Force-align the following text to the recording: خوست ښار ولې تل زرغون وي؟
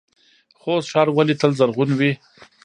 خوست 0.61 0.87
ښار 0.91 1.07
ولې 1.11 1.35
تل 1.41 1.51
زرغون 1.59 1.89
وي؟ 1.99 2.11